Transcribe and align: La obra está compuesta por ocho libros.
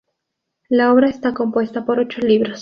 La 0.67 0.91
obra 0.91 1.09
está 1.09 1.35
compuesta 1.35 1.85
por 1.85 1.99
ocho 1.99 2.21
libros. 2.21 2.59